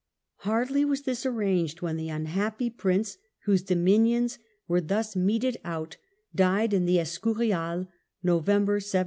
[0.37, 5.97] Hardly was this arranged when the unhappy prince, whose dominions were thus meted out,
[6.33, 7.87] died in the Escu rial,
[8.23, 8.99] November, 1700.